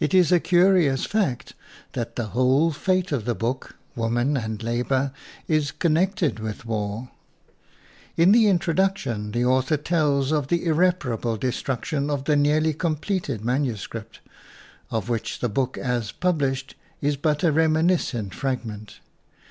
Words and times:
It 0.00 0.14
is 0.14 0.32
a 0.32 0.40
curious 0.40 1.04
fact 1.04 1.52
that 1.92 2.16
the 2.16 2.28
whole 2.28 2.72
FOREWORD 2.72 2.74
fate 3.04 3.12
of 3.12 3.26
the 3.26 3.34
book, 3.34 3.76
"WOMAN 3.94 4.34
AND 4.34 4.62
LABOR," 4.62 5.12
is 5.46 5.72
connected 5.72 6.38
with 6.38 6.64
war. 6.64 7.10
In 8.16 8.32
the 8.32 8.46
introduction 8.46 9.32
the 9.32 9.44
author 9.44 9.76
tells 9.76 10.32
of 10.32 10.48
the 10.48 10.64
irreparable 10.64 11.36
destruction 11.36 12.08
of 12.08 12.24
the 12.24 12.34
nearly 12.34 12.72
completed 12.72 13.44
manuscript 13.44 14.20
of 14.90 15.10
which 15.10 15.40
the 15.40 15.50
book 15.50 15.76
as 15.76 16.12
published 16.12 16.74
is 17.02 17.18
but 17.18 17.44
a 17.44 17.52
reminiscent 17.52 18.32
fragment. 18.34 19.00